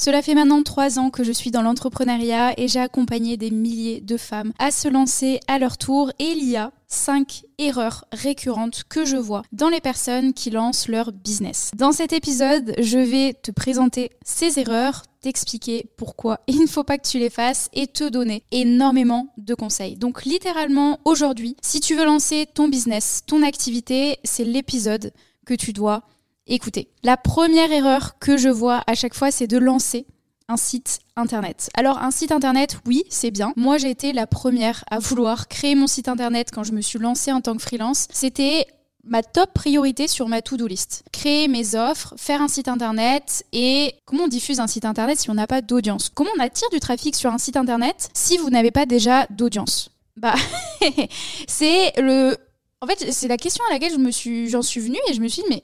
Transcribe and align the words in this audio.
Cela 0.00 0.22
fait 0.22 0.34
maintenant 0.34 0.62
trois 0.62 0.98
ans 0.98 1.10
que 1.10 1.24
je 1.24 1.30
suis 1.30 1.50
dans 1.50 1.60
l'entrepreneuriat 1.60 2.58
et 2.58 2.68
j'ai 2.68 2.80
accompagné 2.80 3.36
des 3.36 3.50
milliers 3.50 4.00
de 4.00 4.16
femmes 4.16 4.54
à 4.58 4.70
se 4.70 4.88
lancer 4.88 5.40
à 5.46 5.58
leur 5.58 5.76
tour 5.76 6.10
et 6.18 6.24
il 6.24 6.48
y 6.48 6.56
a 6.56 6.72
cinq 6.88 7.44
erreurs 7.58 8.06
récurrentes 8.10 8.84
que 8.88 9.04
je 9.04 9.18
vois 9.18 9.42
dans 9.52 9.68
les 9.68 9.82
personnes 9.82 10.32
qui 10.32 10.48
lancent 10.48 10.88
leur 10.88 11.12
business. 11.12 11.70
Dans 11.76 11.92
cet 11.92 12.14
épisode, 12.14 12.74
je 12.78 12.96
vais 12.96 13.34
te 13.34 13.50
présenter 13.50 14.08
ces 14.24 14.58
erreurs, 14.58 15.02
t'expliquer 15.20 15.90
pourquoi 15.98 16.40
il 16.46 16.60
ne 16.60 16.66
faut 16.66 16.82
pas 16.82 16.96
que 16.96 17.06
tu 17.06 17.18
les 17.18 17.28
fasses 17.28 17.68
et 17.74 17.86
te 17.86 18.08
donner 18.08 18.42
énormément 18.52 19.34
de 19.36 19.54
conseils. 19.54 19.96
Donc 19.96 20.24
littéralement 20.24 20.98
aujourd'hui, 21.04 21.58
si 21.60 21.80
tu 21.80 21.94
veux 21.94 22.06
lancer 22.06 22.46
ton 22.54 22.70
business, 22.70 23.20
ton 23.26 23.42
activité, 23.42 24.16
c'est 24.24 24.44
l'épisode 24.44 25.12
que 25.44 25.52
tu 25.52 25.74
dois 25.74 26.04
écoutez, 26.50 26.88
la 27.02 27.16
première 27.16 27.72
erreur 27.72 28.18
que 28.18 28.36
je 28.36 28.48
vois 28.48 28.82
à 28.86 28.94
chaque 28.94 29.14
fois, 29.14 29.30
c'est 29.30 29.46
de 29.46 29.58
lancer 29.58 30.06
un 30.48 30.56
site 30.56 30.98
internet. 31.16 31.70
Alors 31.74 31.98
un 31.98 32.10
site 32.10 32.32
internet, 32.32 32.78
oui, 32.86 33.04
c'est 33.08 33.30
bien. 33.30 33.52
Moi, 33.56 33.78
j'ai 33.78 33.90
été 33.90 34.12
la 34.12 34.26
première 34.26 34.84
à 34.90 34.98
vouloir 34.98 35.48
créer 35.48 35.76
mon 35.76 35.86
site 35.86 36.08
internet 36.08 36.50
quand 36.52 36.64
je 36.64 36.72
me 36.72 36.80
suis 36.80 36.98
lancée 36.98 37.32
en 37.32 37.40
tant 37.40 37.56
que 37.56 37.62
freelance. 37.62 38.08
C'était 38.12 38.66
ma 39.04 39.22
top 39.22 39.52
priorité 39.54 40.08
sur 40.08 40.28
ma 40.28 40.42
to-do 40.42 40.66
list. 40.66 41.04
Créer 41.12 41.46
mes 41.46 41.76
offres, 41.76 42.14
faire 42.16 42.42
un 42.42 42.48
site 42.48 42.68
internet 42.68 43.44
et 43.52 43.94
comment 44.04 44.24
on 44.24 44.28
diffuse 44.28 44.60
un 44.60 44.66
site 44.66 44.84
internet 44.84 45.18
si 45.18 45.30
on 45.30 45.34
n'a 45.34 45.46
pas 45.46 45.62
d'audience? 45.62 46.10
Comment 46.12 46.30
on 46.36 46.40
attire 46.40 46.68
du 46.70 46.80
trafic 46.80 47.14
sur 47.14 47.32
un 47.32 47.38
site 47.38 47.56
internet 47.56 48.10
si 48.12 48.36
vous 48.36 48.50
n'avez 48.50 48.72
pas 48.72 48.86
déjà 48.86 49.26
d'audience? 49.30 49.90
Bah, 50.16 50.34
c'est 51.46 51.92
le... 51.98 52.36
En 52.82 52.86
fait, 52.86 53.12
c'est 53.12 53.28
la 53.28 53.36
question 53.36 53.62
à 53.68 53.72
laquelle 53.72 53.92
je 53.92 53.98
me 53.98 54.10
suis, 54.10 54.48
j'en 54.48 54.62
suis 54.62 54.80
venue 54.80 54.98
et 55.08 55.14
je 55.14 55.20
me 55.20 55.28
suis 55.28 55.42
dit, 55.42 55.48
mais 55.50 55.62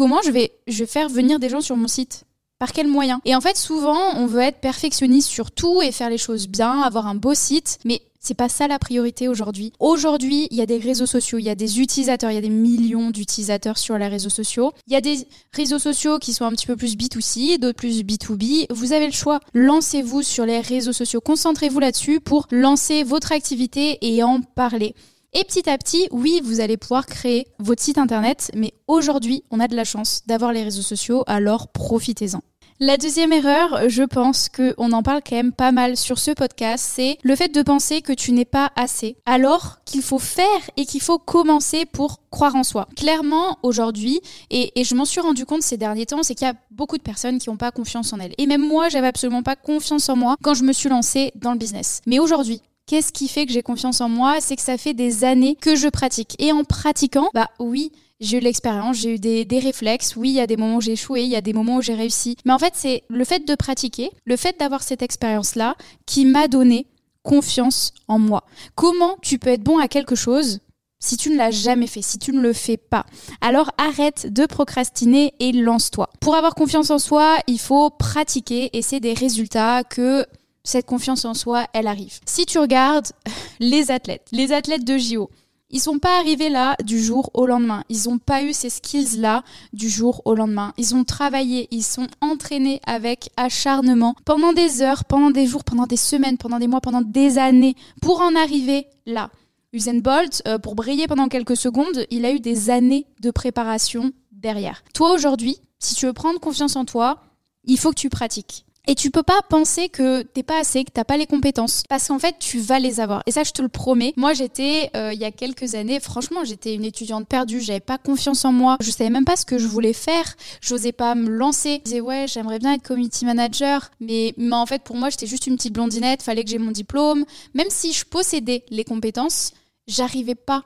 comment 0.00 0.22
je 0.24 0.30
vais, 0.30 0.52
je 0.66 0.86
faire 0.86 1.10
venir 1.10 1.38
des 1.38 1.50
gens 1.50 1.60
sur 1.60 1.76
mon 1.76 1.86
site 1.86 2.24
par 2.58 2.72
quels 2.72 2.88
moyens 2.88 3.20
Et 3.26 3.34
en 3.34 3.42
fait, 3.42 3.58
souvent, 3.58 4.16
on 4.16 4.24
veut 4.24 4.40
être 4.40 4.58
perfectionniste 4.62 5.28
sur 5.28 5.50
tout 5.50 5.82
et 5.82 5.92
faire 5.92 6.08
les 6.08 6.16
choses 6.16 6.48
bien, 6.48 6.80
avoir 6.80 7.06
un 7.06 7.14
beau 7.14 7.34
site, 7.34 7.78
mais 7.84 8.00
c'est 8.18 8.32
pas 8.32 8.48
ça 8.48 8.66
la 8.66 8.78
priorité 8.78 9.28
aujourd'hui. 9.28 9.74
Aujourd'hui, 9.78 10.48
il 10.50 10.56
y 10.56 10.62
a 10.62 10.66
des 10.66 10.78
réseaux 10.78 11.04
sociaux, 11.04 11.36
il 11.36 11.44
y 11.44 11.50
a 11.50 11.54
des 11.54 11.80
utilisateurs, 11.80 12.30
il 12.30 12.34
y 12.36 12.38
a 12.38 12.40
des 12.40 12.48
millions 12.48 13.10
d'utilisateurs 13.10 13.76
sur 13.76 13.98
les 13.98 14.08
réseaux 14.08 14.30
sociaux. 14.30 14.72
Il 14.86 14.94
y 14.94 14.96
a 14.96 15.02
des 15.02 15.28
réseaux 15.52 15.78
sociaux 15.78 16.18
qui 16.18 16.32
sont 16.32 16.46
un 16.46 16.52
petit 16.52 16.66
peu 16.66 16.76
plus 16.76 16.96
B2C, 16.96 17.58
d'autres 17.58 17.76
plus 17.76 18.02
B2B. 18.02 18.72
Vous 18.72 18.94
avez 18.94 19.04
le 19.04 19.12
choix. 19.12 19.40
Lancez-vous 19.52 20.22
sur 20.22 20.46
les 20.46 20.60
réseaux 20.60 20.94
sociaux, 20.94 21.20
concentrez-vous 21.20 21.78
là-dessus 21.78 22.20
pour 22.20 22.46
lancer 22.50 23.04
votre 23.04 23.32
activité 23.32 23.98
et 24.00 24.22
en 24.22 24.40
parler. 24.40 24.94
Et 25.32 25.44
petit 25.44 25.70
à 25.70 25.78
petit, 25.78 26.08
oui, 26.10 26.40
vous 26.42 26.60
allez 26.60 26.76
pouvoir 26.76 27.06
créer 27.06 27.46
votre 27.60 27.82
site 27.82 27.98
internet, 27.98 28.50
mais 28.54 28.74
aujourd'hui, 28.88 29.44
on 29.52 29.60
a 29.60 29.68
de 29.68 29.76
la 29.76 29.84
chance 29.84 30.22
d'avoir 30.26 30.52
les 30.52 30.64
réseaux 30.64 30.82
sociaux, 30.82 31.22
alors 31.28 31.68
profitez-en. 31.68 32.40
La 32.82 32.96
deuxième 32.96 33.32
erreur, 33.32 33.90
je 33.90 34.02
pense 34.02 34.48
qu'on 34.48 34.92
en 34.92 35.02
parle 35.02 35.20
quand 35.24 35.36
même 35.36 35.52
pas 35.52 35.70
mal 35.70 35.98
sur 35.98 36.18
ce 36.18 36.30
podcast, 36.30 36.84
c'est 36.96 37.18
le 37.22 37.36
fait 37.36 37.54
de 37.54 37.60
penser 37.62 38.00
que 38.00 38.14
tu 38.14 38.32
n'es 38.32 38.46
pas 38.46 38.72
assez, 38.74 39.18
alors 39.26 39.76
qu'il 39.84 40.00
faut 40.00 40.18
faire 40.18 40.46
et 40.78 40.86
qu'il 40.86 41.02
faut 41.02 41.18
commencer 41.18 41.84
pour 41.84 42.20
croire 42.30 42.56
en 42.56 42.64
soi. 42.64 42.88
Clairement, 42.96 43.58
aujourd'hui, 43.62 44.22
et, 44.50 44.72
je 44.82 44.94
m'en 44.94 45.04
suis 45.04 45.20
rendu 45.20 45.44
compte 45.44 45.62
ces 45.62 45.76
derniers 45.76 46.06
temps, 46.06 46.22
c'est 46.22 46.34
qu'il 46.34 46.46
y 46.46 46.50
a 46.50 46.54
beaucoup 46.70 46.96
de 46.96 47.02
personnes 47.02 47.38
qui 47.38 47.50
n'ont 47.50 47.58
pas 47.58 47.70
confiance 47.70 48.14
en 48.14 48.18
elles. 48.18 48.32
Et 48.38 48.46
même 48.46 48.66
moi, 48.66 48.88
j'avais 48.88 49.08
absolument 49.08 49.42
pas 49.42 49.56
confiance 49.56 50.08
en 50.08 50.16
moi 50.16 50.36
quand 50.42 50.54
je 50.54 50.64
me 50.64 50.72
suis 50.72 50.88
lancée 50.88 51.32
dans 51.34 51.52
le 51.52 51.58
business. 51.58 52.00
Mais 52.06 52.18
aujourd'hui, 52.18 52.62
Qu'est-ce 52.90 53.12
qui 53.12 53.28
fait 53.28 53.46
que 53.46 53.52
j'ai 53.52 53.62
confiance 53.62 54.00
en 54.00 54.08
moi? 54.08 54.40
C'est 54.40 54.56
que 54.56 54.62
ça 54.62 54.76
fait 54.76 54.94
des 54.94 55.22
années 55.22 55.54
que 55.54 55.76
je 55.76 55.86
pratique. 55.86 56.34
Et 56.40 56.50
en 56.50 56.64
pratiquant, 56.64 57.30
bah 57.32 57.48
oui, 57.60 57.92
j'ai 58.18 58.38
eu 58.38 58.40
l'expérience, 58.40 58.96
j'ai 58.96 59.14
eu 59.14 59.18
des, 59.20 59.44
des, 59.44 59.60
réflexes. 59.60 60.16
Oui, 60.16 60.30
il 60.30 60.34
y 60.34 60.40
a 60.40 60.48
des 60.48 60.56
moments 60.56 60.78
où 60.78 60.80
j'ai 60.80 60.94
échoué, 60.94 61.22
il 61.22 61.28
y 61.28 61.36
a 61.36 61.40
des 61.40 61.52
moments 61.52 61.76
où 61.76 61.82
j'ai 61.82 61.94
réussi. 61.94 62.36
Mais 62.44 62.52
en 62.52 62.58
fait, 62.58 62.72
c'est 62.74 63.04
le 63.08 63.24
fait 63.24 63.46
de 63.46 63.54
pratiquer, 63.54 64.10
le 64.24 64.36
fait 64.36 64.58
d'avoir 64.58 64.82
cette 64.82 65.02
expérience-là 65.02 65.76
qui 66.04 66.24
m'a 66.24 66.48
donné 66.48 66.88
confiance 67.22 67.92
en 68.08 68.18
moi. 68.18 68.42
Comment 68.74 69.18
tu 69.22 69.38
peux 69.38 69.50
être 69.50 69.62
bon 69.62 69.78
à 69.78 69.86
quelque 69.86 70.16
chose 70.16 70.58
si 70.98 71.16
tu 71.16 71.30
ne 71.30 71.36
l'as 71.36 71.52
jamais 71.52 71.86
fait, 71.86 72.02
si 72.02 72.18
tu 72.18 72.32
ne 72.32 72.40
le 72.40 72.52
fais 72.52 72.76
pas? 72.76 73.06
Alors 73.40 73.70
arrête 73.78 74.32
de 74.32 74.46
procrastiner 74.46 75.32
et 75.38 75.52
lance-toi. 75.52 76.10
Pour 76.20 76.34
avoir 76.34 76.56
confiance 76.56 76.90
en 76.90 76.98
soi, 76.98 77.38
il 77.46 77.60
faut 77.60 77.88
pratiquer 77.88 78.76
et 78.76 78.82
c'est 78.82 78.98
des 78.98 79.14
résultats 79.14 79.84
que 79.84 80.26
cette 80.64 80.86
confiance 80.86 81.24
en 81.24 81.34
soi, 81.34 81.66
elle 81.72 81.86
arrive. 81.86 82.20
Si 82.26 82.46
tu 82.46 82.58
regardes 82.58 83.08
les 83.60 83.90
athlètes, 83.90 84.28
les 84.32 84.52
athlètes 84.52 84.84
de 84.84 84.98
JO, 84.98 85.30
ils 85.72 85.80
sont 85.80 86.00
pas 86.00 86.18
arrivés 86.18 86.48
là 86.48 86.76
du 86.82 87.00
jour 87.00 87.30
au 87.32 87.46
lendemain. 87.46 87.84
Ils 87.88 88.08
n'ont 88.08 88.18
pas 88.18 88.42
eu 88.42 88.52
ces 88.52 88.70
skills-là 88.70 89.44
du 89.72 89.88
jour 89.88 90.20
au 90.24 90.34
lendemain. 90.34 90.72
Ils 90.76 90.96
ont 90.96 91.04
travaillé, 91.04 91.68
ils 91.70 91.84
sont 91.84 92.08
entraînés 92.20 92.80
avec 92.86 93.30
acharnement 93.36 94.16
pendant 94.24 94.52
des 94.52 94.82
heures, 94.82 95.04
pendant 95.04 95.30
des 95.30 95.46
jours, 95.46 95.62
pendant 95.62 95.86
des 95.86 95.96
semaines, 95.96 96.38
pendant 96.38 96.58
des 96.58 96.66
mois, 96.66 96.80
pendant 96.80 97.02
des 97.02 97.38
années 97.38 97.76
pour 98.02 98.20
en 98.20 98.34
arriver 98.34 98.86
là. 99.06 99.30
Usain 99.72 99.98
Bolt, 100.00 100.42
euh, 100.48 100.58
pour 100.58 100.74
briller 100.74 101.06
pendant 101.06 101.28
quelques 101.28 101.56
secondes, 101.56 102.04
il 102.10 102.24
a 102.24 102.32
eu 102.32 102.40
des 102.40 102.70
années 102.70 103.06
de 103.20 103.30
préparation 103.30 104.10
derrière. 104.32 104.82
Toi 104.94 105.12
aujourd'hui, 105.12 105.58
si 105.78 105.94
tu 105.94 106.06
veux 106.06 106.12
prendre 106.12 106.40
confiance 106.40 106.74
en 106.74 106.84
toi, 106.84 107.22
il 107.64 107.78
faut 107.78 107.90
que 107.90 108.00
tu 108.00 108.10
pratiques. 108.10 108.64
Et 108.90 108.96
tu 108.96 109.12
peux 109.12 109.22
pas 109.22 109.38
penser 109.48 109.88
que 109.88 110.22
t'es 110.22 110.42
pas 110.42 110.58
assez, 110.58 110.82
que 110.82 110.90
t'as 110.90 111.04
pas 111.04 111.16
les 111.16 111.28
compétences, 111.28 111.84
parce 111.88 112.08
qu'en 112.08 112.18
fait 112.18 112.34
tu 112.40 112.58
vas 112.58 112.80
les 112.80 112.98
avoir. 112.98 113.22
Et 113.26 113.30
ça, 113.30 113.44
je 113.44 113.52
te 113.52 113.62
le 113.62 113.68
promets. 113.68 114.12
Moi, 114.16 114.32
j'étais 114.32 114.90
euh, 114.96 115.12
il 115.12 115.20
y 115.20 115.24
a 115.24 115.30
quelques 115.30 115.76
années, 115.76 116.00
franchement, 116.00 116.42
j'étais 116.42 116.74
une 116.74 116.84
étudiante 116.84 117.28
perdue. 117.28 117.60
J'avais 117.60 117.78
pas 117.78 117.98
confiance 117.98 118.44
en 118.44 118.50
moi. 118.50 118.78
Je 118.80 118.90
savais 118.90 119.08
même 119.08 119.24
pas 119.24 119.36
ce 119.36 119.46
que 119.46 119.58
je 119.58 119.68
voulais 119.68 119.92
faire. 119.92 120.34
J'osais 120.60 120.90
pas 120.90 121.14
me 121.14 121.28
lancer. 121.28 121.76
Je 121.76 121.82
disais 121.84 122.00
ouais, 122.00 122.26
j'aimerais 122.26 122.58
bien 122.58 122.72
être 122.72 122.82
community 122.82 123.24
manager, 123.24 123.92
mais, 124.00 124.34
en 124.50 124.66
fait 124.66 124.82
pour 124.82 124.96
moi, 124.96 125.08
j'étais 125.08 125.28
juste 125.28 125.46
une 125.46 125.54
petite 125.54 125.72
blondinette. 125.74 126.24
Fallait 126.24 126.42
que 126.42 126.50
j'ai 126.50 126.58
mon 126.58 126.72
diplôme. 126.72 127.24
Même 127.54 127.70
si 127.70 127.92
je 127.92 128.04
possédais 128.04 128.64
les 128.70 128.82
compétences, 128.82 129.52
j'arrivais 129.86 130.34
pas 130.34 130.64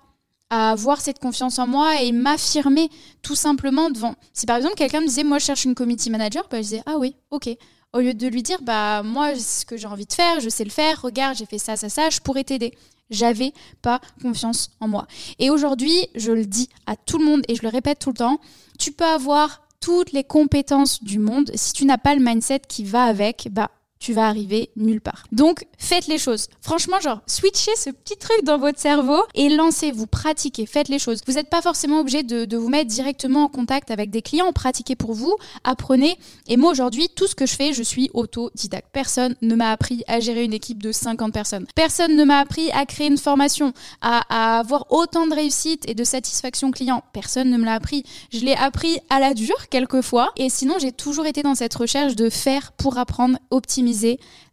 à 0.49 0.71
avoir 0.71 1.03
cette 1.03 1.19
confiance 1.19 1.59
en 1.59 1.67
moi 1.67 2.01
et 2.01 2.11
m'affirmer 2.11 2.89
tout 3.21 3.35
simplement 3.35 3.91
devant. 3.91 4.15
Si 4.33 4.47
par 4.47 4.57
exemple 4.57 4.77
quelqu'un 4.77 5.03
me 5.03 5.07
disait 5.07 5.25
moi 5.25 5.39
je 5.39 5.45
cherche 5.45 5.67
une 5.67 5.75
community 5.75 6.09
manager, 6.09 6.47
bah, 6.51 6.59
je 6.59 6.63
disais 6.63 6.83
ah 6.87 6.97
oui, 6.97 7.17
ok 7.31 7.51
au 7.95 8.01
lieu 8.01 8.13
de 8.13 8.27
lui 8.27 8.43
dire 8.43 8.61
bah 8.61 9.03
moi 9.03 9.35
ce 9.37 9.65
que 9.65 9.77
j'ai 9.77 9.87
envie 9.87 10.05
de 10.05 10.13
faire, 10.13 10.41
je 10.41 10.49
sais 10.51 10.65
le 10.65 10.71
faire, 10.71 11.01
regarde, 11.01 11.37
j'ai 11.37 11.47
fait 11.47 11.59
ça 11.59 11.77
ça 11.77 11.89
ça, 11.89 12.11
je 12.11 12.21
pourrais 12.21 12.45
t'aider. 12.45 12.75
J'avais 13.11 13.53
pas 13.83 14.01
confiance 14.23 14.71
en 14.81 14.89
moi. 14.89 15.07
Et 15.39 15.51
aujourd'hui, 15.51 16.09
je 16.15 16.33
le 16.33 16.47
dis 16.47 16.69
à 16.87 16.97
tout 16.97 17.19
le 17.19 17.25
monde 17.25 17.43
et 17.49 17.55
je 17.55 17.63
le 17.63 17.69
répète 17.69 17.99
tout 17.99 18.11
le 18.11 18.17
temps, 18.17 18.41
tu 18.79 18.93
peux 18.93 19.05
avoir 19.05 19.63
toutes 19.81 20.13
les 20.13 20.25
compétences 20.25 21.05
du 21.05 21.19
monde 21.19 21.51
si 21.55 21.73
tu 21.75 21.85
n'as 21.85 21.99
pas 21.99 22.15
le 22.15 22.25
mindset 22.25 22.61
qui 22.67 22.85
va 22.85 23.05
avec, 23.05 23.49
bah 23.53 23.71
tu 23.99 24.13
vas 24.13 24.27
arriver 24.27 24.71
nulle 24.77 25.01
part. 25.01 25.25
Donc, 25.33 25.67
faites 25.79 26.07
les 26.09 26.19
choses. 26.19 26.49
Franchement, 26.61 27.01
genre, 27.01 27.23
switchez 27.27 27.75
ce 27.77 27.89
petit 27.89 28.17
truc 28.17 28.45
dans 28.45 28.59
votre 28.59 28.79
cerveau 28.79 29.23
et 29.35 29.49
lancez-vous, 29.49 30.07
pratiquez, 30.07 30.67
faites 30.67 30.89
les 30.89 30.99
choses. 30.99 31.23
Vous 31.27 31.35
n'êtes 31.35 31.49
pas 31.49 31.63
forcément 31.63 32.01
obligé 32.01 32.23
de, 32.23 32.57
vous 32.57 32.69
mettre 32.69 32.91
directement 32.91 33.45
en 33.45 33.49
contact 33.49 33.91
avec 33.91 34.11
des 34.11 34.21
clients, 34.23 34.53
pratiquez 34.53 34.95
pour 34.95 35.15
vous, 35.15 35.35
apprenez. 35.65 36.19
Et 36.49 36.57
moi, 36.57 36.71
aujourd'hui, 36.71 37.09
tout 37.15 37.27
ce 37.27 37.35
que 37.35 37.47
je 37.47 37.55
fais, 37.55 37.73
je 37.73 37.83
suis 37.83 38.11
autodidacte. 38.13 38.89
Personne 38.93 39.37
ne 39.41 39.55
m'a 39.55 39.71
appris 39.71 40.03
à 40.07 40.21
gérer 40.21 40.45
une 40.45 40.53
équipe 40.53 40.83
de 40.83 40.93
50 40.93 41.33
personnes. 41.33 41.67
Personne 41.75 42.15
ne 42.15 42.25
m'a 42.25 42.39
appris 42.39 42.71
à 42.73 42.85
créer 42.87 43.07
une 43.07 43.19
formation, 43.19 43.73
à, 44.03 44.59
avoir 44.59 44.93
autant 44.93 45.27
de 45.27 45.35
réussite 45.35 45.89
et 45.89 45.95
de 45.95 46.05
satisfaction 46.05 46.71
client. 46.71 47.03
Personne 47.13 47.51
ne 47.51 47.57
me 47.57 47.65
l'a 47.65 47.75
appris. 47.75 48.05
Je 48.33 48.41
l'ai 48.41 48.55
appris 48.55 48.99
à 49.09 49.19
la 49.19 49.35
dure, 49.35 49.69
quelquefois. 49.71 50.31
Et 50.37 50.51
sinon, 50.51 50.75
j'ai 50.79 50.93
toujours 50.93 51.27
été 51.27 51.43
dans 51.43 51.55
cette 51.55 51.75
recherche 51.75 52.17
de 52.17 52.29
faire 52.29 52.73
pour 52.73 52.99
apprendre, 52.99 53.39
optimiser 53.51 53.84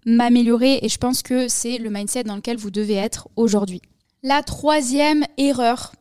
m'améliorer 0.05 0.79
et 0.81 0.89
je 0.89 0.97
pense 0.97 1.21
que 1.21 1.47
c'est 1.47 1.77
le 1.77 1.89
mindset 1.89 2.23
dans 2.23 2.35
lequel 2.35 2.57
vous 2.57 2.71
devez 2.71 2.95
être 2.95 3.27
aujourd'hui. 3.35 3.81
La 4.23 4.43
troisième 4.43 5.25
erreur, 5.37 5.93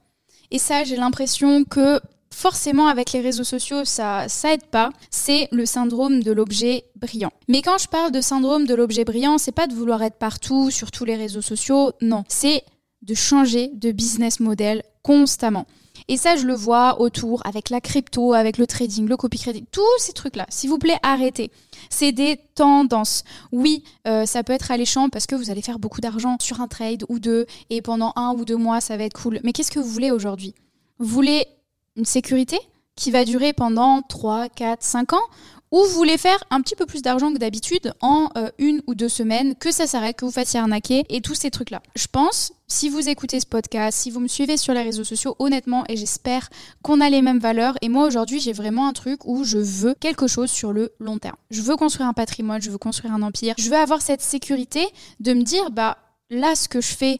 et 0.50 0.58
ça 0.58 0.84
j'ai 0.84 0.96
l'impression 0.96 1.64
que 1.64 2.00
forcément 2.32 2.86
avec 2.86 3.12
les 3.12 3.20
réseaux 3.20 3.44
sociaux 3.44 3.84
ça 3.84 4.28
ça 4.28 4.54
aide 4.54 4.66
pas, 4.66 4.90
c'est 5.10 5.48
le 5.52 5.66
syndrome 5.66 6.22
de 6.22 6.32
l'objet 6.32 6.84
brillant. 6.96 7.32
Mais 7.48 7.62
quand 7.62 7.78
je 7.78 7.88
parle 7.88 8.12
de 8.12 8.20
syndrome 8.20 8.66
de 8.66 8.74
l'objet 8.74 9.04
brillant, 9.04 9.38
c'est 9.38 9.52
pas 9.52 9.66
de 9.66 9.74
vouloir 9.74 10.02
être 10.02 10.18
partout 10.18 10.70
sur 10.70 10.90
tous 10.90 11.04
les 11.04 11.16
réseaux 11.16 11.42
sociaux, 11.42 11.92
non, 12.00 12.24
c'est 12.28 12.64
de 13.02 13.14
changer 13.14 13.70
de 13.74 13.92
business 13.92 14.40
model 14.40 14.82
constamment. 15.02 15.66
Et 16.10 16.16
ça, 16.16 16.34
je 16.34 16.44
le 16.44 16.54
vois 16.54 17.00
autour 17.00 17.40
avec 17.46 17.70
la 17.70 17.80
crypto, 17.80 18.32
avec 18.32 18.58
le 18.58 18.66
trading, 18.66 19.06
le 19.06 19.16
copy 19.16 19.38
credit, 19.38 19.64
tous 19.70 19.80
ces 19.98 20.12
trucs-là. 20.12 20.44
S'il 20.48 20.68
vous 20.68 20.76
plaît, 20.76 20.98
arrêtez. 21.04 21.52
C'est 21.88 22.10
des 22.10 22.40
tendances. 22.56 23.22
Oui, 23.52 23.84
euh, 24.08 24.26
ça 24.26 24.42
peut 24.42 24.52
être 24.52 24.72
alléchant 24.72 25.08
parce 25.08 25.28
que 25.28 25.36
vous 25.36 25.50
allez 25.52 25.62
faire 25.62 25.78
beaucoup 25.78 26.00
d'argent 26.00 26.36
sur 26.40 26.60
un 26.60 26.66
trade 26.66 27.04
ou 27.08 27.20
deux 27.20 27.46
et 27.70 27.80
pendant 27.80 28.12
un 28.16 28.32
ou 28.32 28.44
deux 28.44 28.56
mois, 28.56 28.80
ça 28.80 28.96
va 28.96 29.04
être 29.04 29.22
cool. 29.22 29.38
Mais 29.44 29.52
qu'est-ce 29.52 29.70
que 29.70 29.78
vous 29.78 29.88
voulez 29.88 30.10
aujourd'hui? 30.10 30.56
Vous 30.98 31.06
voulez 31.06 31.46
une 31.94 32.04
sécurité 32.04 32.58
qui 32.96 33.12
va 33.12 33.24
durer 33.24 33.52
pendant 33.52 34.02
3, 34.02 34.48
4, 34.48 34.82
5 34.82 35.12
ans? 35.12 35.18
Ou 35.70 35.84
vous 35.84 35.94
voulez 35.94 36.18
faire 36.18 36.42
un 36.50 36.60
petit 36.60 36.74
peu 36.74 36.86
plus 36.86 37.02
d'argent 37.02 37.32
que 37.32 37.38
d'habitude 37.38 37.92
en 38.00 38.28
euh, 38.36 38.50
une 38.58 38.82
ou 38.86 38.94
deux 38.94 39.08
semaines, 39.08 39.54
que 39.54 39.70
ça 39.70 39.86
s'arrête, 39.86 40.16
que 40.16 40.24
vous 40.24 40.30
fassiez 40.30 40.60
arnaquer 40.60 41.04
et 41.08 41.20
tous 41.20 41.34
ces 41.34 41.50
trucs-là. 41.50 41.82
Je 41.96 42.06
pense, 42.06 42.52
si 42.66 42.88
vous 42.88 43.08
écoutez 43.08 43.40
ce 43.40 43.46
podcast, 43.46 43.98
si 43.98 44.10
vous 44.10 44.20
me 44.20 44.28
suivez 44.28 44.56
sur 44.56 44.74
les 44.74 44.82
réseaux 44.82 45.04
sociaux, 45.04 45.36
honnêtement, 45.38 45.84
et 45.88 45.96
j'espère 45.96 46.48
qu'on 46.82 47.00
a 47.00 47.08
les 47.08 47.22
mêmes 47.22 47.38
valeurs, 47.38 47.76
et 47.82 47.88
moi 47.88 48.06
aujourd'hui 48.06 48.40
j'ai 48.40 48.52
vraiment 48.52 48.88
un 48.88 48.92
truc 48.92 49.24
où 49.24 49.44
je 49.44 49.58
veux 49.58 49.94
quelque 49.94 50.26
chose 50.26 50.50
sur 50.50 50.72
le 50.72 50.92
long 50.98 51.18
terme. 51.18 51.36
Je 51.50 51.62
veux 51.62 51.76
construire 51.76 52.08
un 52.08 52.14
patrimoine, 52.14 52.62
je 52.62 52.70
veux 52.70 52.78
construire 52.78 53.14
un 53.14 53.22
empire, 53.22 53.54
je 53.58 53.70
veux 53.70 53.76
avoir 53.76 54.02
cette 54.02 54.22
sécurité 54.22 54.86
de 55.20 55.32
me 55.32 55.42
dire, 55.42 55.70
bah 55.70 55.98
là 56.30 56.54
ce 56.54 56.68
que 56.68 56.80
je 56.80 56.94
fais 56.94 57.18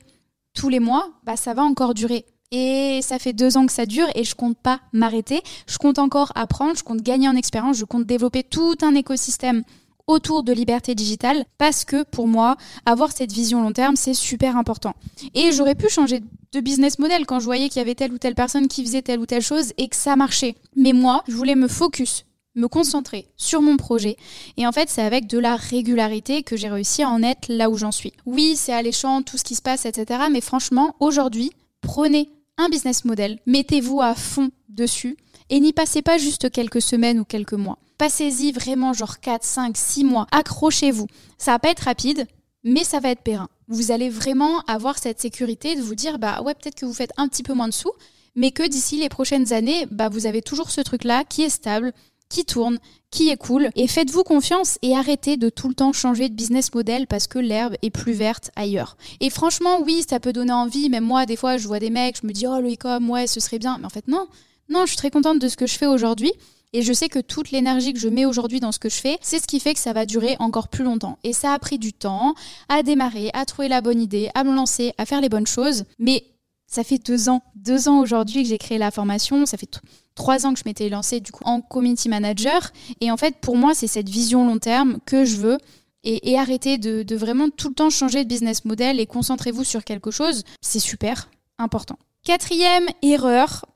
tous 0.54 0.68
les 0.68 0.80
mois, 0.80 1.10
bah 1.24 1.36
ça 1.36 1.54
va 1.54 1.62
encore 1.62 1.94
durer. 1.94 2.26
Et 2.52 3.00
ça 3.02 3.20
fait 3.20 3.32
deux 3.32 3.56
ans 3.56 3.66
que 3.66 3.72
ça 3.72 3.86
dure 3.86 4.08
et 4.16 4.24
je 4.24 4.34
compte 4.34 4.58
pas 4.58 4.80
m'arrêter. 4.92 5.40
Je 5.68 5.78
compte 5.78 6.00
encore 6.00 6.32
apprendre, 6.34 6.76
je 6.76 6.82
compte 6.82 7.00
gagner 7.00 7.28
en 7.28 7.36
expérience, 7.36 7.76
je 7.76 7.84
compte 7.84 8.06
développer 8.06 8.42
tout 8.42 8.76
un 8.82 8.94
écosystème 8.94 9.62
autour 10.08 10.42
de 10.42 10.52
liberté 10.52 10.96
digitale 10.96 11.44
parce 11.58 11.84
que 11.84 12.02
pour 12.02 12.26
moi, 12.26 12.56
avoir 12.86 13.12
cette 13.12 13.30
vision 13.30 13.62
long 13.62 13.72
terme, 13.72 13.94
c'est 13.94 14.14
super 14.14 14.56
important. 14.56 14.94
Et 15.34 15.52
j'aurais 15.52 15.76
pu 15.76 15.88
changer 15.88 16.22
de 16.52 16.60
business 16.60 16.98
model 16.98 17.24
quand 17.26 17.38
je 17.38 17.44
voyais 17.44 17.68
qu'il 17.68 17.78
y 17.78 17.82
avait 17.82 17.94
telle 17.94 18.12
ou 18.12 18.18
telle 18.18 18.34
personne 18.34 18.66
qui 18.66 18.84
faisait 18.84 19.02
telle 19.02 19.20
ou 19.20 19.26
telle 19.26 19.42
chose 19.42 19.72
et 19.78 19.86
que 19.86 19.94
ça 19.94 20.16
marchait. 20.16 20.56
Mais 20.74 20.92
moi, 20.92 21.22
je 21.28 21.34
voulais 21.34 21.54
me 21.54 21.68
focus 21.68 22.24
me 22.56 22.66
concentrer 22.66 23.28
sur 23.36 23.62
mon 23.62 23.76
projet. 23.76 24.16
Et 24.56 24.66
en 24.66 24.72
fait, 24.72 24.88
c'est 24.90 25.02
avec 25.02 25.28
de 25.28 25.38
la 25.38 25.54
régularité 25.54 26.42
que 26.42 26.56
j'ai 26.56 26.68
réussi 26.68 27.04
à 27.04 27.08
en 27.08 27.22
être 27.22 27.46
là 27.48 27.70
où 27.70 27.76
j'en 27.76 27.92
suis. 27.92 28.12
Oui, 28.26 28.56
c'est 28.56 28.72
alléchant, 28.72 29.22
tout 29.22 29.38
ce 29.38 29.44
qui 29.44 29.54
se 29.54 29.62
passe, 29.62 29.86
etc. 29.86 30.22
Mais 30.32 30.40
franchement, 30.40 30.96
aujourd'hui, 30.98 31.52
prenez 31.80 32.28
un 32.58 32.68
business 32.68 33.04
model, 33.04 33.38
mettez-vous 33.46 34.00
à 34.00 34.14
fond 34.14 34.50
dessus 34.68 35.16
et 35.48 35.60
n'y 35.60 35.72
passez 35.72 36.02
pas 36.02 36.18
juste 36.18 36.50
quelques 36.50 36.82
semaines 36.82 37.20
ou 37.20 37.24
quelques 37.24 37.54
mois. 37.54 37.78
Passez-y 37.98 38.52
vraiment 38.52 38.92
genre 38.92 39.20
4, 39.20 39.44
5, 39.44 39.76
6 39.76 40.04
mois. 40.04 40.26
Accrochez-vous. 40.30 41.06
Ça 41.36 41.52
va 41.52 41.58
pas 41.58 41.70
être 41.70 41.80
rapide, 41.80 42.26
mais 42.64 42.84
ça 42.84 43.00
va 43.00 43.10
être 43.10 43.22
périn. 43.22 43.48
Vous 43.68 43.90
allez 43.92 44.08
vraiment 44.08 44.60
avoir 44.60 44.98
cette 44.98 45.20
sécurité 45.20 45.76
de 45.76 45.82
vous 45.82 45.94
dire 45.94 46.18
bah 46.18 46.40
ouais, 46.42 46.54
peut-être 46.54 46.76
que 46.76 46.86
vous 46.86 46.94
faites 46.94 47.12
un 47.16 47.28
petit 47.28 47.42
peu 47.42 47.52
moins 47.52 47.68
de 47.68 47.74
sous, 47.74 47.92
mais 48.34 48.52
que 48.52 48.66
d'ici 48.66 48.98
les 48.98 49.08
prochaines 49.08 49.52
années, 49.52 49.86
bah 49.90 50.08
vous 50.08 50.26
avez 50.26 50.42
toujours 50.42 50.70
ce 50.70 50.80
truc 50.80 51.04
là 51.04 51.24
qui 51.24 51.42
est 51.42 51.50
stable, 51.50 51.92
qui 52.30 52.46
tourne, 52.46 52.78
qui 53.10 53.28
est 53.28 53.36
cool. 53.36 53.68
Et 53.76 53.86
faites-vous 53.86 54.22
confiance 54.22 54.78
et 54.80 54.96
arrêtez 54.96 55.36
de 55.36 55.50
tout 55.50 55.68
le 55.68 55.74
temps 55.74 55.92
changer 55.92 56.30
de 56.30 56.34
business 56.34 56.72
model 56.72 57.06
parce 57.06 57.26
que 57.26 57.38
l'herbe 57.38 57.74
est 57.82 57.90
plus 57.90 58.12
verte 58.12 58.50
ailleurs. 58.56 58.96
Et 59.20 59.28
franchement, 59.28 59.82
oui, 59.84 60.02
ça 60.08 60.20
peut 60.20 60.32
donner 60.32 60.52
envie. 60.52 60.88
Même 60.88 61.04
moi, 61.04 61.26
des 61.26 61.36
fois, 61.36 61.58
je 61.58 61.66
vois 61.66 61.80
des 61.80 61.90
mecs, 61.90 62.18
je 62.22 62.26
me 62.26 62.32
dis, 62.32 62.46
oh, 62.46 62.60
le 62.60 62.72
e-com, 62.72 63.10
ouais, 63.10 63.26
ce 63.26 63.40
serait 63.40 63.58
bien. 63.58 63.76
Mais 63.78 63.86
en 63.86 63.90
fait, 63.90 64.08
non. 64.08 64.26
Non, 64.70 64.82
je 64.82 64.90
suis 64.90 64.96
très 64.96 65.10
contente 65.10 65.40
de 65.40 65.48
ce 65.48 65.56
que 65.56 65.66
je 65.66 65.76
fais 65.76 65.86
aujourd'hui. 65.86 66.32
Et 66.72 66.82
je 66.82 66.92
sais 66.92 67.08
que 67.08 67.18
toute 67.18 67.50
l'énergie 67.50 67.92
que 67.92 67.98
je 67.98 68.08
mets 68.08 68.24
aujourd'hui 68.24 68.60
dans 68.60 68.70
ce 68.70 68.78
que 68.78 68.88
je 68.88 69.00
fais, 69.00 69.18
c'est 69.20 69.40
ce 69.40 69.48
qui 69.48 69.58
fait 69.58 69.74
que 69.74 69.80
ça 69.80 69.92
va 69.92 70.06
durer 70.06 70.36
encore 70.38 70.68
plus 70.68 70.84
longtemps. 70.84 71.18
Et 71.24 71.32
ça 71.32 71.52
a 71.52 71.58
pris 71.58 71.78
du 71.78 71.92
temps 71.92 72.34
à 72.68 72.84
démarrer, 72.84 73.30
à 73.34 73.44
trouver 73.44 73.66
la 73.66 73.80
bonne 73.80 74.00
idée, 74.00 74.30
à 74.36 74.44
me 74.44 74.54
lancer, 74.54 74.92
à 74.96 75.04
faire 75.04 75.20
les 75.20 75.28
bonnes 75.28 75.48
choses. 75.48 75.84
Mais 75.98 76.22
ça 76.70 76.84
fait 76.84 76.98
deux 76.98 77.28
ans, 77.28 77.42
deux 77.56 77.88
ans 77.88 77.98
aujourd'hui 77.98 78.44
que 78.44 78.48
j'ai 78.48 78.56
créé 78.56 78.78
la 78.78 78.92
formation. 78.92 79.44
Ça 79.44 79.58
fait 79.58 79.68
trois 80.14 80.46
ans 80.46 80.54
que 80.54 80.60
je 80.60 80.64
m'étais 80.64 80.88
lancée 80.88 81.18
du 81.18 81.32
coup 81.32 81.42
en 81.44 81.60
community 81.60 82.08
manager. 82.08 82.70
Et 83.00 83.10
en 83.10 83.16
fait, 83.16 83.36
pour 83.40 83.56
moi, 83.56 83.74
c'est 83.74 83.88
cette 83.88 84.08
vision 84.08 84.46
long 84.46 84.58
terme 84.58 84.98
que 85.04 85.24
je 85.24 85.36
veux. 85.36 85.58
Et, 86.02 86.38
arrêter 86.38 86.78
de, 86.78 87.02
de 87.02 87.14
vraiment 87.14 87.50
tout 87.50 87.68
le 87.68 87.74
temps 87.74 87.90
changer 87.90 88.24
de 88.24 88.28
business 88.28 88.64
model 88.64 88.98
et 89.00 89.04
concentrez-vous 89.04 89.64
sur 89.64 89.84
quelque 89.84 90.10
chose. 90.10 90.44
C'est 90.62 90.78
super 90.78 91.28
important. 91.58 91.98
Quatrième 92.24 92.86
erreur, 93.02 93.66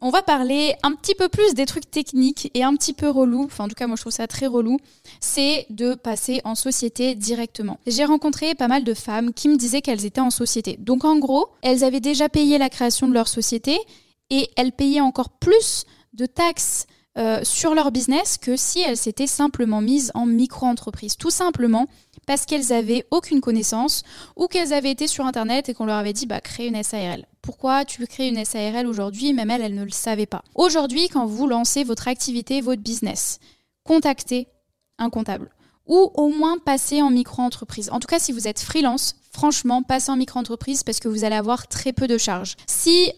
on 0.00 0.10
va 0.10 0.22
parler 0.22 0.74
un 0.82 0.92
petit 0.92 1.14
peu 1.14 1.28
plus 1.28 1.54
des 1.54 1.66
trucs 1.66 1.90
techniques 1.90 2.50
et 2.54 2.62
un 2.62 2.74
petit 2.74 2.92
peu 2.92 3.08
relou, 3.08 3.44
enfin 3.44 3.64
en 3.64 3.68
tout 3.68 3.74
cas 3.74 3.86
moi 3.86 3.96
je 3.96 4.02
trouve 4.02 4.12
ça 4.12 4.26
très 4.26 4.46
relou, 4.46 4.78
c'est 5.20 5.66
de 5.70 5.94
passer 5.94 6.40
en 6.44 6.54
société 6.54 7.14
directement. 7.14 7.80
J'ai 7.86 8.04
rencontré 8.04 8.54
pas 8.54 8.68
mal 8.68 8.84
de 8.84 8.94
femmes 8.94 9.32
qui 9.32 9.48
me 9.48 9.56
disaient 9.56 9.82
qu'elles 9.82 10.04
étaient 10.04 10.20
en 10.20 10.30
société. 10.30 10.76
Donc 10.78 11.04
en 11.04 11.18
gros, 11.18 11.48
elles 11.62 11.84
avaient 11.84 12.00
déjà 12.00 12.28
payé 12.28 12.58
la 12.58 12.68
création 12.68 13.08
de 13.08 13.14
leur 13.14 13.28
société 13.28 13.78
et 14.30 14.48
elles 14.56 14.72
payaient 14.72 15.00
encore 15.00 15.30
plus 15.30 15.84
de 16.12 16.26
taxes 16.26 16.86
euh, 17.16 17.40
sur 17.42 17.74
leur 17.74 17.90
business 17.90 18.38
que 18.38 18.56
si 18.56 18.80
elles 18.80 18.96
s'étaient 18.96 19.26
simplement 19.26 19.80
mises 19.80 20.12
en 20.14 20.26
micro-entreprise. 20.26 21.16
Tout 21.16 21.30
simplement 21.30 21.86
parce 22.26 22.46
qu'elles 22.46 22.72
avaient 22.72 23.06
aucune 23.10 23.40
connaissance 23.40 24.04
ou 24.36 24.46
qu'elles 24.46 24.72
avaient 24.72 24.90
été 24.90 25.08
sur 25.08 25.26
Internet 25.26 25.68
et 25.68 25.74
qu'on 25.74 25.86
leur 25.86 25.96
avait 25.96 26.12
dit 26.12 26.26
bah, 26.26 26.40
crée 26.40 26.68
une 26.68 26.80
SARL. 26.80 27.26
Pourquoi 27.48 27.86
tu 27.86 28.06
créer 28.06 28.28
une 28.28 28.44
SARL 28.44 28.86
aujourd'hui 28.86 29.32
Même 29.32 29.50
elles, 29.50 29.62
elles 29.62 29.74
ne 29.74 29.82
le 29.82 29.90
savaient 29.90 30.26
pas. 30.26 30.44
Aujourd'hui, 30.54 31.08
quand 31.08 31.24
vous 31.24 31.46
lancez 31.46 31.82
votre 31.82 32.06
activité, 32.06 32.60
votre 32.60 32.82
business, 32.82 33.38
contactez 33.84 34.48
un 34.98 35.08
comptable 35.08 35.48
ou 35.86 36.10
au 36.12 36.28
moins 36.28 36.58
passez 36.58 37.00
en 37.00 37.08
micro-entreprise. 37.08 37.88
En 37.90 38.00
tout 38.00 38.06
cas, 38.06 38.18
si 38.18 38.32
vous 38.32 38.48
êtes 38.48 38.60
freelance, 38.60 39.16
franchement, 39.32 39.82
passez 39.82 40.12
en 40.12 40.16
micro-entreprise 40.16 40.82
parce 40.82 41.00
que 41.00 41.08
vous 41.08 41.24
allez 41.24 41.36
avoir 41.36 41.68
très 41.68 41.94
peu 41.94 42.06
de 42.06 42.18
charges. 42.18 42.54
Si, 42.66 43.10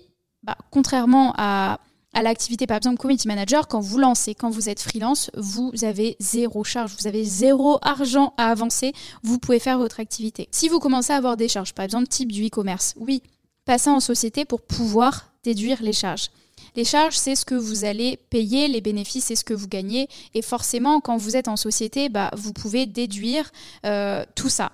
bah, 0.45 0.57
contrairement 0.71 1.35
à 1.37 1.81
à 2.13 2.23
l'activité, 2.23 2.67
par 2.67 2.77
exemple, 2.77 2.99
community 2.99 3.29
manager, 3.29 3.69
quand 3.69 3.81
vous 3.81 3.99
lancez, 3.99 4.35
quand 4.35 4.51
vous 4.51 4.69
êtes 4.69 4.81
freelance, 4.81 5.31
vous 5.37 5.73
avez 5.83 6.17
zéro 6.19 6.65
charge, 6.65 6.95
vous 6.99 7.07
avez 7.07 7.25
zéro 7.25 7.79
argent 7.83 8.35
à 8.37 8.51
avancer, 8.51 8.93
vous 9.23 9.39
pouvez 9.39 9.61
faire 9.61 9.79
votre 9.79 10.01
activité. 10.01 10.49
Si 10.51 10.69
vous 10.69 10.81
commencez 10.81 11.13
à 11.13 11.17
avoir 11.17 11.37
des 11.37 11.47
charges, 11.47 11.73
par 11.73 11.85
exemple, 11.85 12.09
type 12.09 12.33
du 12.33 12.47
e-commerce, 12.47 12.95
oui, 12.97 13.23
passez 13.65 13.91
en 13.91 14.01
société 14.01 14.45
pour 14.45 14.63
pouvoir 14.63 15.33
déduire 15.45 15.83
les 15.83 15.93
charges. 15.93 16.31
Les 16.77 16.85
charges, 16.85 17.17
c'est 17.17 17.35
ce 17.35 17.45
que 17.45 17.55
vous 17.55 17.85
allez 17.85 18.17
payer, 18.17 18.69
les 18.69 18.81
bénéfices, 18.81 19.25
c'est 19.25 19.37
ce 19.37 19.45
que 19.45 19.55
vous 19.55 19.69
gagnez. 19.69 20.09
Et 20.35 20.43
forcément, 20.43 21.01
quand 21.01 21.17
vous 21.17 21.37
êtes 21.37 21.49
en 21.49 21.57
société, 21.57 22.09
bah, 22.09 22.31
vous 22.37 22.53
pouvez 22.53 22.87
déduire 22.87 23.51
euh, 23.85 24.25
tout 24.35 24.49
ça. 24.49 24.73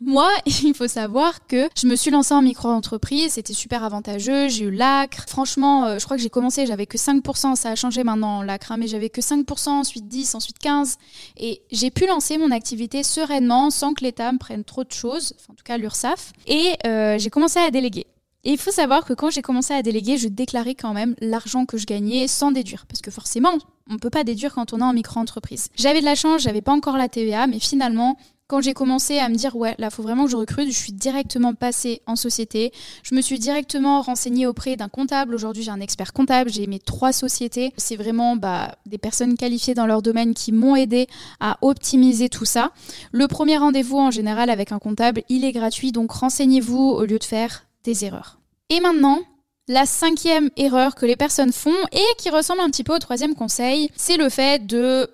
Moi, 0.00 0.30
il 0.46 0.74
faut 0.74 0.88
savoir 0.88 1.46
que 1.46 1.68
je 1.76 1.86
me 1.86 1.96
suis 1.96 2.10
lancée 2.10 2.34
en 2.34 2.42
micro-entreprise, 2.42 3.32
c'était 3.32 3.52
super 3.52 3.84
avantageux, 3.84 4.48
j'ai 4.48 4.64
eu 4.64 4.70
l'acre. 4.70 5.24
Franchement, 5.28 5.86
euh, 5.86 5.98
je 5.98 6.04
crois 6.04 6.16
que 6.16 6.22
j'ai 6.22 6.30
commencé, 6.30 6.66
j'avais 6.66 6.86
que 6.86 6.98
5%, 6.98 7.56
ça 7.56 7.70
a 7.70 7.74
changé 7.74 8.04
maintenant 8.04 8.42
l'acre, 8.42 8.72
hein, 8.72 8.76
mais 8.78 8.86
j'avais 8.86 9.10
que 9.10 9.20
5%, 9.20 9.68
ensuite 9.68 10.08
10, 10.08 10.34
ensuite 10.34 10.58
15. 10.58 10.98
Et 11.38 11.62
j'ai 11.70 11.90
pu 11.90 12.06
lancer 12.06 12.38
mon 12.38 12.50
activité 12.50 13.02
sereinement, 13.02 13.70
sans 13.70 13.94
que 13.94 14.04
l'État 14.04 14.32
me 14.32 14.38
prenne 14.38 14.64
trop 14.64 14.84
de 14.84 14.92
choses, 14.92 15.34
en 15.48 15.54
tout 15.54 15.64
cas 15.64 15.78
l'URSSAF. 15.78 16.32
Et 16.46 16.74
euh, 16.86 17.18
j'ai 17.18 17.30
commencé 17.30 17.58
à 17.58 17.70
déléguer. 17.70 18.06
Et 18.44 18.52
il 18.52 18.58
faut 18.58 18.70
savoir 18.70 19.04
que 19.04 19.12
quand 19.12 19.30
j'ai 19.30 19.42
commencé 19.42 19.74
à 19.74 19.82
déléguer, 19.82 20.16
je 20.16 20.28
déclarais 20.28 20.74
quand 20.74 20.94
même 20.94 21.16
l'argent 21.20 21.66
que 21.66 21.76
je 21.76 21.86
gagnais 21.86 22.28
sans 22.28 22.52
déduire. 22.52 22.86
Parce 22.86 23.00
que 23.00 23.10
forcément, 23.10 23.58
on 23.90 23.94
ne 23.94 23.98
peut 23.98 24.10
pas 24.10 24.24
déduire 24.24 24.54
quand 24.54 24.72
on 24.72 24.78
est 24.78 24.84
en 24.84 24.92
micro-entreprise. 24.92 25.68
J'avais 25.74 26.00
de 26.00 26.04
la 26.04 26.14
chance, 26.14 26.42
j'avais 26.42 26.62
pas 26.62 26.72
encore 26.72 26.96
la 26.96 27.08
TVA, 27.08 27.46
mais 27.46 27.58
finalement, 27.58 28.16
quand 28.48 28.62
j'ai 28.62 28.72
commencé 28.72 29.18
à 29.18 29.28
me 29.28 29.34
dire 29.34 29.54
ouais 29.56 29.74
là 29.78 29.90
faut 29.90 30.02
vraiment 30.02 30.24
que 30.24 30.30
je 30.30 30.36
recrute, 30.36 30.68
je 30.72 30.76
suis 30.76 30.92
directement 30.92 31.54
passée 31.54 32.00
en 32.06 32.16
société. 32.16 32.72
Je 33.02 33.14
me 33.14 33.20
suis 33.20 33.38
directement 33.38 34.00
renseignée 34.00 34.46
auprès 34.46 34.76
d'un 34.76 34.88
comptable. 34.88 35.34
Aujourd'hui 35.34 35.62
j'ai 35.62 35.70
un 35.70 35.80
expert 35.80 36.14
comptable, 36.14 36.50
j'ai 36.50 36.66
mes 36.66 36.78
trois 36.78 37.12
sociétés. 37.12 37.72
C'est 37.76 37.96
vraiment 37.96 38.36
bah, 38.36 38.74
des 38.86 38.98
personnes 38.98 39.36
qualifiées 39.36 39.74
dans 39.74 39.86
leur 39.86 40.00
domaine 40.00 40.32
qui 40.32 40.52
m'ont 40.52 40.76
aidé 40.76 41.08
à 41.40 41.58
optimiser 41.60 42.30
tout 42.30 42.46
ça. 42.46 42.72
Le 43.12 43.28
premier 43.28 43.58
rendez-vous 43.58 43.98
en 43.98 44.10
général 44.10 44.48
avec 44.48 44.72
un 44.72 44.78
comptable, 44.78 45.22
il 45.28 45.44
est 45.44 45.52
gratuit 45.52 45.92
donc 45.92 46.10
renseignez-vous 46.10 46.78
au 46.78 47.04
lieu 47.04 47.18
de 47.18 47.24
faire 47.24 47.66
des 47.84 48.06
erreurs. 48.06 48.40
Et 48.70 48.80
maintenant, 48.80 49.20
la 49.68 49.84
cinquième 49.84 50.48
erreur 50.56 50.94
que 50.94 51.04
les 51.04 51.16
personnes 51.16 51.52
font 51.52 51.76
et 51.92 52.16
qui 52.16 52.30
ressemble 52.30 52.60
un 52.60 52.70
petit 52.70 52.84
peu 52.84 52.94
au 52.94 52.98
troisième 52.98 53.34
conseil, 53.34 53.90
c'est 53.94 54.16
le 54.16 54.30
fait 54.30 54.66
de 54.66 55.10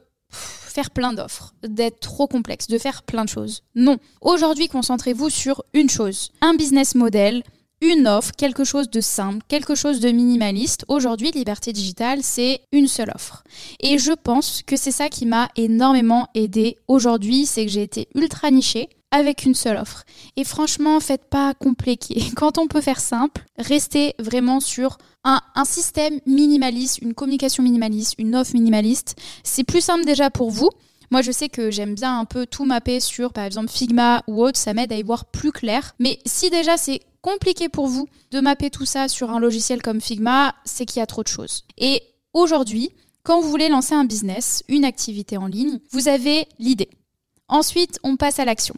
faire 0.75 0.91
plein 0.91 1.13
d'offres, 1.13 1.55
d'être 1.63 2.01
trop 2.01 2.27
complexe, 2.27 2.67
de 2.67 2.79
faire 2.79 3.05
plein 3.05 3.25
de 3.25 3.29
choses. 3.29 3.63
Non. 3.77 3.99
Aujourd'hui, 4.21 4.67
concentrez-vous 4.67 5.31
sur 5.31 5.63
une 5.73 5.89
chose, 5.89 6.33
un 6.41 6.55
business 6.55 6.97
model, 6.97 7.45
une 7.81 8.09
offre, 8.09 8.33
quelque 8.37 8.65
chose 8.65 8.91
de 8.91 9.01
simple, 9.01 9.39
quelque 9.47 9.77
chose 9.77 10.01
de 10.01 10.11
minimaliste. 10.11 10.85
Aujourd'hui, 10.89 11.31
Liberté 11.31 11.73
Digitale, 11.73 12.21
c'est 12.23 12.63
une 12.73 12.89
seule 12.89 13.13
offre. 13.15 13.45
Et 13.79 13.99
je 13.99 14.13
pense 14.13 14.63
que 14.67 14.77
c'est 14.77 14.91
ça 14.91 15.09
qui 15.09 15.27
m'a 15.27 15.49
énormément 15.55 16.29
aidé 16.35 16.77
aujourd'hui, 16.89 17.47
c'est 17.47 17.67
que 17.67 17.71
j'ai 17.71 17.83
été 17.83 18.09
ultra 18.17 18.51
nichée 18.51 18.89
avec 19.15 19.45
une 19.45 19.55
seule 19.55 19.77
offre. 19.77 20.05
Et 20.37 20.43
franchement, 20.43 20.99
faites 20.99 21.25
pas 21.31 21.55
compliqué. 21.55 22.21
Quand 22.37 22.59
on 22.59 22.67
peut 22.67 22.81
faire 22.81 23.01
simple, 23.01 23.45
restez 23.57 24.15
vraiment 24.19 24.59
sur 24.59 24.99
un, 25.23 25.41
système 25.65 26.19
minimaliste, 26.27 26.99
une 26.99 27.15
communication 27.15 27.63
minimaliste, 27.63 28.17
une 28.19 28.35
offre 28.35 28.53
minimaliste. 28.55 29.17
C'est 29.45 29.63
plus 29.63 29.81
simple 29.81 30.05
déjà 30.05 30.31
pour 30.31 30.51
vous. 30.51 30.69
Moi, 31.11 31.23
je 31.23 31.31
sais 31.31 31.49
que 31.49 31.71
j'aime 31.71 31.95
bien 31.95 32.19
un 32.19 32.25
peu 32.25 32.45
tout 32.45 32.65
mapper 32.65 32.99
sur, 32.99 33.33
par 33.33 33.45
exemple, 33.45 33.71
Figma 33.71 34.25
ou 34.27 34.43
autre. 34.43 34.59
Ça 34.59 34.75
m'aide 34.75 34.93
à 34.93 34.97
y 34.97 35.03
voir 35.03 35.27
plus 35.27 35.53
clair. 35.53 35.95
Mais 36.01 36.19
si 36.27 36.51
déjà 36.51 36.77
c'est 36.77 37.01
compliqué 37.23 37.69
pour 37.69 37.87
vous 37.87 38.09
de 38.33 38.41
mapper 38.41 38.69
tout 38.69 38.85
ça 38.85 39.07
sur 39.07 39.31
un 39.31 39.39
logiciel 39.39 39.81
comme 39.81 40.01
Figma, 40.01 40.57
c'est 40.65 40.87
qu'il 40.87 40.99
y 40.99 41.03
a 41.03 41.07
trop 41.07 41.23
de 41.23 41.29
choses. 41.29 41.65
Et 41.79 42.03
aujourd'hui, 42.33 42.91
quand 43.23 43.41
vous 43.41 43.49
voulez 43.49 43.69
lancer 43.69 43.95
un 43.95 44.05
business, 44.05 44.65
une 44.69 44.85
activité 44.85 45.37
en 45.37 45.47
ligne, 45.47 45.79
vous 45.93 46.09
avez 46.09 46.49
l'idée. 46.59 46.91
Ensuite, 47.49 48.01
on 48.03 48.17
passe 48.17 48.41
à 48.41 48.45
l'action 48.45 48.75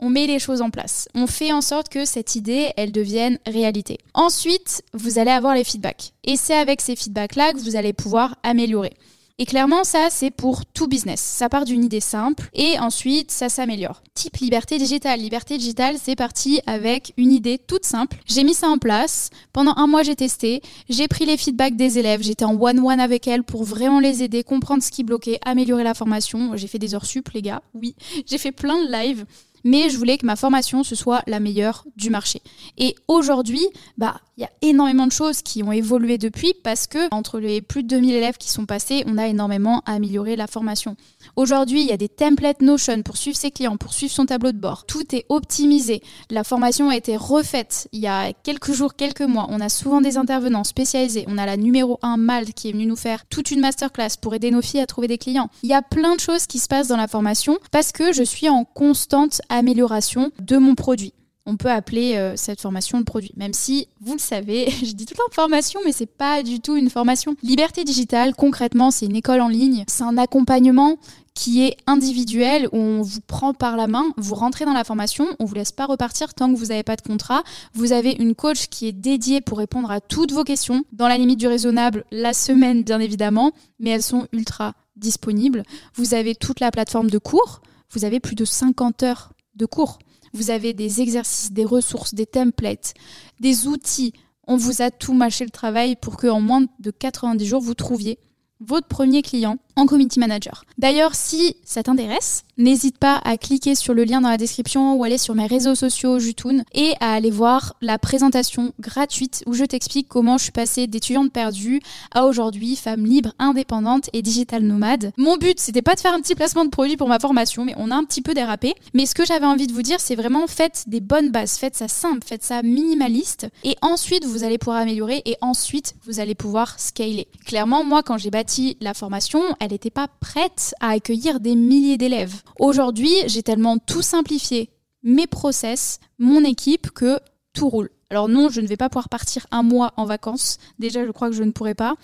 on 0.00 0.10
met 0.10 0.26
les 0.26 0.38
choses 0.38 0.62
en 0.62 0.70
place. 0.70 1.08
On 1.14 1.26
fait 1.26 1.52
en 1.52 1.60
sorte 1.60 1.88
que 1.88 2.04
cette 2.04 2.36
idée, 2.36 2.70
elle 2.76 2.92
devienne 2.92 3.38
réalité. 3.46 3.98
Ensuite, 4.14 4.82
vous 4.94 5.18
allez 5.18 5.30
avoir 5.30 5.54
les 5.54 5.64
feedbacks. 5.64 6.12
Et 6.24 6.36
c'est 6.36 6.56
avec 6.56 6.80
ces 6.80 6.96
feedbacks-là 6.96 7.52
que 7.52 7.58
vous 7.58 7.76
allez 7.76 7.92
pouvoir 7.92 8.36
améliorer. 8.42 8.94
Et 9.40 9.46
clairement, 9.46 9.84
ça, 9.84 10.08
c'est 10.10 10.32
pour 10.32 10.66
tout 10.66 10.88
business. 10.88 11.20
Ça 11.20 11.48
part 11.48 11.64
d'une 11.64 11.84
idée 11.84 12.00
simple 12.00 12.48
et 12.54 12.76
ensuite, 12.80 13.30
ça 13.30 13.48
s'améliore. 13.48 14.02
Type 14.14 14.36
liberté 14.38 14.78
digitale. 14.78 15.20
Liberté 15.20 15.56
digitale, 15.56 15.94
c'est 16.02 16.16
parti 16.16 16.60
avec 16.66 17.12
une 17.16 17.30
idée 17.30 17.56
toute 17.56 17.84
simple. 17.84 18.16
J'ai 18.26 18.42
mis 18.42 18.54
ça 18.54 18.68
en 18.68 18.78
place. 18.78 19.30
Pendant 19.52 19.74
un 19.76 19.86
mois, 19.86 20.02
j'ai 20.02 20.16
testé. 20.16 20.60
J'ai 20.88 21.06
pris 21.06 21.24
les 21.24 21.36
feedbacks 21.36 21.76
des 21.76 22.00
élèves. 22.00 22.20
J'étais 22.20 22.44
en 22.44 22.60
one-one 22.60 22.98
avec 22.98 23.28
elles 23.28 23.44
pour 23.44 23.62
vraiment 23.62 24.00
les 24.00 24.24
aider, 24.24 24.42
comprendre 24.42 24.82
ce 24.82 24.90
qui 24.90 25.04
bloquait, 25.04 25.38
améliorer 25.44 25.84
la 25.84 25.94
formation. 25.94 26.56
J'ai 26.56 26.66
fait 26.66 26.80
des 26.80 26.96
heures 26.96 27.06
sup, 27.06 27.28
les 27.28 27.42
gars. 27.42 27.62
Oui, 27.74 27.94
j'ai 28.26 28.38
fait 28.38 28.50
plein 28.50 28.84
de 28.84 28.90
lives 28.90 29.24
mais 29.64 29.90
je 29.90 29.98
voulais 29.98 30.18
que 30.18 30.26
ma 30.26 30.36
formation 30.36 30.82
ce 30.82 30.94
soit 30.94 31.22
la 31.26 31.40
meilleure 31.40 31.84
du 31.96 32.10
marché. 32.10 32.42
Et 32.76 32.94
aujourd'hui, 33.08 33.66
bah 33.96 34.20
il 34.36 34.42
y 34.42 34.44
a 34.44 34.50
énormément 34.62 35.06
de 35.06 35.12
choses 35.12 35.42
qui 35.42 35.62
ont 35.62 35.72
évolué 35.72 36.16
depuis 36.16 36.54
parce 36.62 36.86
que 36.86 37.12
entre 37.12 37.40
les 37.40 37.60
plus 37.60 37.82
de 37.82 37.88
2000 37.88 38.14
élèves 38.14 38.36
qui 38.36 38.50
sont 38.50 38.66
passés, 38.66 39.02
on 39.06 39.18
a 39.18 39.26
énormément 39.26 39.82
amélioré 39.84 40.36
la 40.36 40.46
formation. 40.46 40.96
Aujourd'hui, 41.36 41.82
il 41.82 41.86
y 41.86 41.92
a 41.92 41.96
des 41.96 42.08
templates 42.08 42.62
Notion 42.62 43.02
pour 43.02 43.16
suivre 43.16 43.36
ses 43.36 43.50
clients, 43.50 43.76
pour 43.76 43.92
suivre 43.92 44.12
son 44.12 44.26
tableau 44.26 44.52
de 44.52 44.58
bord. 44.58 44.84
Tout 44.86 45.14
est 45.14 45.24
optimisé. 45.28 46.02
La 46.30 46.44
formation 46.44 46.90
a 46.90 46.96
été 46.96 47.16
refaite 47.16 47.88
il 47.92 48.00
y 48.00 48.06
a 48.06 48.32
quelques 48.32 48.72
jours, 48.72 48.94
quelques 48.94 49.22
mois. 49.22 49.46
On 49.50 49.60
a 49.60 49.68
souvent 49.68 50.00
des 50.00 50.16
intervenants 50.16 50.64
spécialisés. 50.64 51.24
On 51.28 51.38
a 51.38 51.46
la 51.46 51.56
numéro 51.56 51.98
1 52.02 52.16
Malte 52.16 52.52
qui 52.52 52.68
est 52.68 52.72
venue 52.72 52.86
nous 52.86 52.96
faire 52.96 53.26
toute 53.26 53.50
une 53.50 53.60
masterclass 53.60 54.16
pour 54.20 54.34
aider 54.34 54.50
nos 54.50 54.62
filles 54.62 54.80
à 54.80 54.86
trouver 54.86 55.08
des 55.08 55.18
clients. 55.18 55.50
Il 55.62 55.68
y 55.68 55.74
a 55.74 55.82
plein 55.82 56.14
de 56.14 56.20
choses 56.20 56.46
qui 56.46 56.58
se 56.58 56.68
passent 56.68 56.88
dans 56.88 56.96
la 56.96 57.08
formation 57.08 57.58
parce 57.72 57.92
que 57.92 58.12
je 58.12 58.22
suis 58.22 58.48
en 58.48 58.64
constante 58.64 59.40
amélioration 59.48 60.30
de 60.40 60.56
mon 60.56 60.74
produit 60.74 61.12
on 61.48 61.56
peut 61.56 61.70
appeler 61.70 62.16
euh, 62.16 62.34
cette 62.36 62.60
formation 62.60 62.98
le 62.98 63.04
produit. 63.04 63.32
Même 63.36 63.54
si, 63.54 63.88
vous 64.02 64.12
le 64.12 64.18
savez, 64.18 64.70
je 64.84 64.92
dis 64.92 65.06
tout 65.06 65.14
le 65.14 65.24
temps 65.24 65.34
formation, 65.34 65.80
mais 65.84 65.92
c'est 65.92 66.06
pas 66.06 66.42
du 66.42 66.60
tout 66.60 66.76
une 66.76 66.90
formation. 66.90 67.36
Liberté 67.42 67.84
digitale, 67.84 68.34
concrètement, 68.34 68.90
c'est 68.90 69.06
une 69.06 69.16
école 69.16 69.40
en 69.40 69.48
ligne. 69.48 69.84
C'est 69.88 70.04
un 70.04 70.18
accompagnement 70.18 70.98
qui 71.32 71.62
est 71.64 71.76
individuel 71.86 72.68
où 72.72 72.76
on 72.76 73.02
vous 73.02 73.20
prend 73.20 73.54
par 73.54 73.76
la 73.76 73.86
main, 73.86 74.04
vous 74.16 74.34
rentrez 74.34 74.64
dans 74.64 74.72
la 74.72 74.82
formation, 74.82 75.24
on 75.38 75.44
vous 75.44 75.54
laisse 75.54 75.70
pas 75.70 75.86
repartir 75.86 76.34
tant 76.34 76.52
que 76.52 76.58
vous 76.58 76.66
n'avez 76.66 76.82
pas 76.82 76.96
de 76.96 77.02
contrat. 77.02 77.44
Vous 77.74 77.92
avez 77.92 78.10
une 78.10 78.34
coach 78.34 78.66
qui 78.66 78.88
est 78.88 78.92
dédiée 78.92 79.40
pour 79.40 79.58
répondre 79.58 79.90
à 79.90 80.00
toutes 80.00 80.32
vos 80.32 80.42
questions, 80.42 80.82
dans 80.92 81.06
la 81.06 81.16
limite 81.16 81.38
du 81.38 81.46
raisonnable, 81.46 82.04
la 82.10 82.32
semaine 82.32 82.82
bien 82.82 82.98
évidemment, 82.98 83.52
mais 83.78 83.90
elles 83.90 84.02
sont 84.02 84.26
ultra 84.32 84.74
disponibles. 84.96 85.62
Vous 85.94 86.12
avez 86.12 86.34
toute 86.34 86.58
la 86.58 86.72
plateforme 86.72 87.08
de 87.08 87.18
cours, 87.18 87.62
vous 87.92 88.04
avez 88.04 88.18
plus 88.18 88.34
de 88.34 88.44
50 88.44 89.04
heures 89.04 89.32
de 89.54 89.64
cours. 89.64 90.00
Vous 90.32 90.50
avez 90.50 90.72
des 90.74 91.00
exercices, 91.00 91.52
des 91.52 91.64
ressources, 91.64 92.14
des 92.14 92.26
templates, 92.26 92.94
des 93.40 93.66
outils. 93.66 94.12
On 94.46 94.56
vous 94.56 94.82
a 94.82 94.90
tout 94.90 95.14
mâché 95.14 95.44
le 95.44 95.50
travail 95.50 95.96
pour 95.96 96.16
qu'en 96.16 96.40
moins 96.40 96.64
de 96.78 96.90
90 96.90 97.46
jours, 97.46 97.60
vous 97.60 97.74
trouviez 97.74 98.18
votre 98.60 98.88
premier 98.88 99.22
client 99.22 99.58
en 99.78 99.86
community 99.86 100.18
manager. 100.18 100.64
D'ailleurs, 100.76 101.14
si 101.14 101.56
ça 101.64 101.82
t'intéresse, 101.82 102.42
n'hésite 102.56 102.98
pas 102.98 103.20
à 103.24 103.36
cliquer 103.36 103.76
sur 103.76 103.94
le 103.94 104.02
lien 104.04 104.20
dans 104.20 104.28
la 104.28 104.36
description 104.36 104.94
ou 104.94 105.04
aller 105.04 105.18
sur 105.18 105.36
mes 105.36 105.46
réseaux 105.46 105.76
sociaux 105.76 106.18
Jutun 106.18 106.64
et 106.74 106.94
à 107.00 107.12
aller 107.12 107.30
voir 107.30 107.76
la 107.80 107.98
présentation 107.98 108.72
gratuite 108.80 109.44
où 109.46 109.54
je 109.54 109.64
t'explique 109.64 110.08
comment 110.08 110.36
je 110.36 110.44
suis 110.44 110.52
passée 110.52 110.88
d'étudiante 110.88 111.32
perdue 111.32 111.80
à 112.12 112.26
aujourd'hui 112.26 112.74
femme 112.74 113.06
libre, 113.06 113.32
indépendante 113.38 114.10
et 114.12 114.20
digital 114.20 114.64
nomade. 114.64 115.12
Mon 115.16 115.36
but, 115.36 115.60
c'était 115.60 115.82
pas 115.82 115.94
de 115.94 116.00
faire 116.00 116.12
un 116.12 116.20
petit 116.20 116.34
placement 116.34 116.64
de 116.64 116.70
produit 116.70 116.96
pour 116.96 117.08
ma 117.08 117.20
formation, 117.20 117.64
mais 117.64 117.74
on 117.76 117.92
a 117.92 117.94
un 117.94 118.04
petit 118.04 118.22
peu 118.22 118.34
dérapé. 118.34 118.74
Mais 118.94 119.06
ce 119.06 119.14
que 119.14 119.24
j'avais 119.24 119.46
envie 119.46 119.68
de 119.68 119.72
vous 119.72 119.82
dire, 119.82 120.00
c'est 120.00 120.16
vraiment 120.16 120.48
faites 120.48 120.84
des 120.88 121.00
bonnes 121.00 121.30
bases, 121.30 121.56
faites 121.56 121.76
ça 121.76 121.86
simple, 121.86 122.26
faites 122.26 122.42
ça 122.42 122.62
minimaliste 122.62 123.46
et 123.62 123.76
ensuite 123.80 124.24
vous 124.24 124.42
allez 124.42 124.58
pouvoir 124.58 124.78
améliorer 124.78 125.22
et 125.24 125.36
ensuite 125.40 125.94
vous 126.04 126.18
allez 126.18 126.34
pouvoir 126.34 126.80
scaler. 126.80 127.28
Clairement, 127.46 127.84
moi 127.84 128.02
quand 128.02 128.18
j'ai 128.18 128.30
bâti 128.30 128.76
la 128.80 128.94
formation, 128.94 129.40
elle 129.60 129.67
n'était 129.72 129.90
pas 129.90 130.08
prête 130.20 130.74
à 130.80 130.90
accueillir 130.90 131.40
des 131.40 131.54
milliers 131.54 131.98
d'élèves. 131.98 132.42
Aujourd'hui, 132.58 133.12
j'ai 133.26 133.42
tellement 133.42 133.78
tout 133.78 134.02
simplifié, 134.02 134.70
mes 135.02 135.26
process, 135.26 136.00
mon 136.18 136.44
équipe, 136.44 136.90
que 136.90 137.18
tout 137.52 137.68
roule. 137.68 137.90
Alors 138.10 138.28
non, 138.28 138.48
je 138.48 138.60
ne 138.60 138.66
vais 138.66 138.76
pas 138.76 138.88
pouvoir 138.88 139.08
partir 139.08 139.46
un 139.50 139.62
mois 139.62 139.92
en 139.96 140.06
vacances. 140.06 140.58
Déjà, 140.78 141.04
je 141.04 141.10
crois 141.10 141.28
que 141.28 141.36
je 141.36 141.42
ne 141.42 141.50
pourrais 141.50 141.74
pas. 141.74 141.94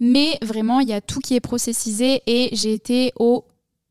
Mais 0.00 0.38
vraiment, 0.42 0.80
il 0.80 0.88
y 0.88 0.92
a 0.92 1.00
tout 1.00 1.20
qui 1.20 1.34
est 1.34 1.40
processisé 1.40 2.22
et 2.26 2.50
j'ai 2.52 2.72
été 2.72 3.12
au 3.16 3.44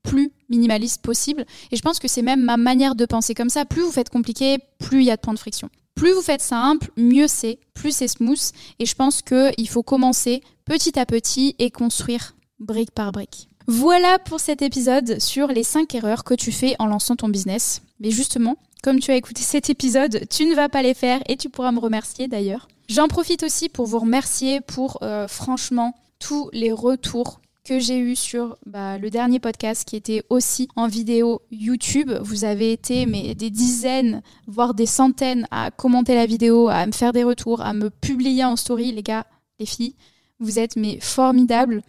plus 0.04 0.32
minimaliste 0.50 1.02
possible. 1.02 1.46
Et 1.72 1.76
je 1.76 1.82
pense 1.82 2.00
que 2.00 2.08
c'est 2.08 2.22
même 2.22 2.44
ma 2.44 2.58
manière 2.58 2.96
de 2.96 3.06
penser 3.06 3.34
comme 3.34 3.50
ça. 3.50 3.66
Plus 3.66 3.82
vous 3.82 3.92
faites 3.92 4.10
compliqué, 4.10 4.58
plus 4.78 5.00
il 5.00 5.06
y 5.06 5.12
a 5.12 5.16
de 5.16 5.22
points 5.22 5.34
de 5.34 5.40
friction. 5.40 5.70
Plus 5.96 6.12
vous 6.12 6.22
faites 6.22 6.42
simple, 6.42 6.92
mieux 6.98 7.28
c'est, 7.28 7.60
plus 7.74 7.96
c'est 7.96 8.08
smooth. 8.08 8.52
Et 8.80 8.86
je 8.86 8.96
pense 8.96 9.22
qu'il 9.22 9.70
faut 9.70 9.84
commencer 9.84 10.44
petit 10.66 11.00
à 11.00 11.06
petit 11.06 11.56
et 11.60 11.72
construire 11.72 12.36
brique 12.64 12.92
par 12.92 13.12
brique. 13.12 13.48
Voilà 13.68 14.20
pour 14.20 14.40
cet 14.40 14.62
épisode 14.62 15.22
sur 15.22 15.48
les 15.48 15.64
5 15.64 15.94
erreurs 15.96 16.24
que 16.24 16.34
tu 16.34 16.52
fais 16.52 16.76
en 16.80 16.88
lançant 16.88 17.16
ton 17.16 17.30
business. 17.30 17.82
Mais 18.00 18.12
justement, 18.12 18.58
comme 18.82 19.00
tu 19.00 19.12
as 19.12 19.16
écouté 19.16 19.42
cet 19.42 19.70
épisode, 19.70 20.28
tu 20.30 20.46
ne 20.46 20.56
vas 20.56 20.68
pas 20.68 20.82
les 20.82 20.94
faire 20.94 21.22
et 21.28 21.38
tu 21.38 21.50
pourras 21.50 21.72
me 21.72 21.80
remercier 21.80 22.28
d'ailleurs. 22.28 22.68
J'en 22.90 23.08
profite 23.08 23.44
aussi 23.44 23.70
pour 23.70 23.86
vous 23.86 24.00
remercier 24.00 24.60
pour 24.60 24.98
euh, 25.02 25.28
franchement 25.28 25.96
tous 26.20 26.50
les 26.52 26.72
retours 26.72 27.40
que 27.64 27.80
j'ai 27.80 27.98
eu 27.98 28.16
sur 28.16 28.58
bah, 28.66 28.98
le 28.98 29.10
dernier 29.10 29.40
podcast 29.40 29.86
qui 29.86 29.96
était 29.96 30.24
aussi 30.30 30.68
en 30.76 30.88
vidéo 30.88 31.42
YouTube. 31.50 32.12
Vous 32.22 32.44
avez 32.44 32.74
été 32.74 33.06
mais, 33.06 33.36
des 33.36 33.50
dizaines, 33.50 34.22
voire 34.48 34.74
des 34.74 34.86
centaines 34.86 35.48
à 35.50 35.72
commenter 35.72 36.16
la 36.16 36.26
vidéo, 36.26 36.68
à 36.68 36.86
me 36.86 36.92
faire 36.92 37.14
des 37.14 37.24
retours, 37.24 37.62
à 37.62 37.74
me 37.74 37.90
publier 37.90 38.44
en 38.44 38.58
story. 38.58 38.92
Les 38.92 39.04
gars, 39.04 39.26
les 39.60 39.66
filles, 39.66 39.96
vous 40.40 40.60
êtes 40.60 40.76
mais 40.76 41.00
formidables. 41.00 41.82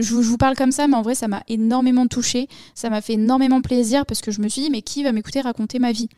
Je 0.00 0.14
vous, 0.14 0.36
parle 0.38 0.56
comme 0.56 0.72
ça, 0.72 0.88
mais 0.88 0.96
en 0.96 1.02
vrai, 1.02 1.14
ça 1.14 1.28
m'a 1.28 1.42
énormément 1.48 2.06
touchée. 2.06 2.48
Ça 2.74 2.90
m'a 2.90 3.00
fait 3.00 3.14
énormément 3.14 3.60
plaisir 3.60 4.06
parce 4.06 4.20
que 4.20 4.30
je 4.30 4.40
me 4.40 4.48
suis 4.48 4.62
dit, 4.62 4.70
mais 4.70 4.82
qui 4.82 5.02
va 5.02 5.12
m'écouter 5.12 5.40
raconter 5.40 5.78
ma 5.78 5.92
vie? 5.92 6.08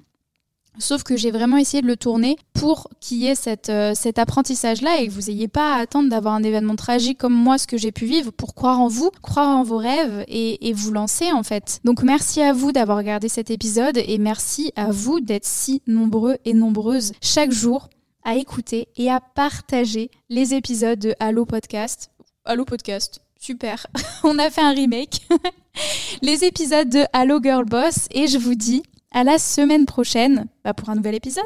Sauf 0.78 1.02
que 1.02 1.16
j'ai 1.18 1.30
vraiment 1.30 1.58
essayé 1.58 1.82
de 1.82 1.86
le 1.86 1.98
tourner 1.98 2.38
pour 2.54 2.88
qu'il 2.98 3.18
y 3.18 3.26
ait 3.26 3.34
euh, 3.68 3.92
cet 3.94 4.18
apprentissage-là 4.18 5.00
et 5.00 5.06
que 5.06 5.12
vous 5.12 5.30
n'ayez 5.30 5.48
pas 5.48 5.74
à 5.74 5.80
attendre 5.80 6.08
d'avoir 6.08 6.34
un 6.34 6.42
événement 6.42 6.76
tragique 6.76 7.18
comme 7.18 7.34
moi, 7.34 7.58
ce 7.58 7.66
que 7.66 7.76
j'ai 7.76 7.92
pu 7.92 8.06
vivre, 8.06 8.30
pour 8.30 8.54
croire 8.54 8.80
en 8.80 8.88
vous, 8.88 9.10
croire 9.20 9.48
en 9.48 9.64
vos 9.64 9.76
rêves 9.76 10.24
et, 10.28 10.70
et 10.70 10.72
vous 10.72 10.90
lancer 10.90 11.30
en 11.30 11.42
fait. 11.42 11.80
Donc 11.84 12.02
merci 12.02 12.40
à 12.40 12.54
vous 12.54 12.72
d'avoir 12.72 12.96
regardé 12.96 13.28
cet 13.28 13.50
épisode 13.50 13.98
et 13.98 14.16
merci 14.16 14.72
à 14.74 14.90
vous 14.90 15.20
d'être 15.20 15.44
si 15.44 15.82
nombreux 15.86 16.38
et 16.46 16.54
nombreuses 16.54 17.12
chaque 17.20 17.52
jour 17.52 17.90
à 18.24 18.36
écouter 18.36 18.88
et 18.96 19.10
à 19.10 19.20
partager 19.20 20.10
les 20.30 20.54
épisodes 20.54 20.98
de 20.98 21.14
Allo 21.20 21.44
Podcast. 21.44 22.10
Allo 22.44 22.64
Podcast, 22.64 23.20
Super, 23.42 23.88
on 24.22 24.38
a 24.38 24.50
fait 24.50 24.60
un 24.60 24.72
remake. 24.72 25.26
les 26.22 26.44
épisodes 26.44 26.88
de 26.88 27.04
Hello 27.12 27.40
Girl 27.42 27.64
Boss 27.64 28.06
et 28.12 28.28
je 28.28 28.38
vous 28.38 28.54
dis 28.54 28.84
à 29.10 29.24
la 29.24 29.36
semaine 29.36 29.84
prochaine 29.84 30.46
bah, 30.62 30.74
pour 30.74 30.90
un 30.90 30.94
nouvel 30.94 31.16
épisode. 31.16 31.42